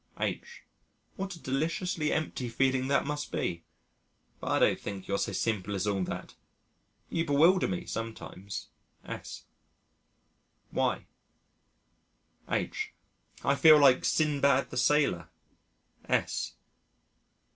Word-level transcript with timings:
H.: 0.19 0.63
"What 1.15 1.35
a 1.35 1.39
deliciously 1.39 2.11
empty 2.11 2.49
feeling 2.49 2.87
that 2.87 3.05
must 3.05 3.31
be.... 3.31 3.65
But 4.39 4.47
I 4.49 4.57
don't 4.57 4.79
think 4.79 5.07
you're 5.07 5.19
so 5.19 5.31
simple 5.31 5.75
as 5.75 5.85
all 5.85 6.01
that. 6.05 6.33
You 7.11 7.23
bewilder 7.23 7.67
me 7.67 7.85
sometimes." 7.85 8.69
S.: 9.05 9.43
"Why?" 10.71 11.05
H.: 12.49 12.93
"I 13.43 13.53
feel 13.53 13.77
like 13.77 14.03
Sindbad 14.03 14.71
the 14.71 14.77
Sailor." 14.77 15.29
S. 16.09 16.55